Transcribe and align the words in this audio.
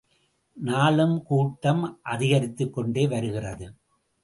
நாளும் 0.53 1.23
கூட்டம் 1.23 1.99
அதிகரித்துக் 2.03 2.73
கொண்டு 2.73 3.07
வருகிறது. 3.09 3.73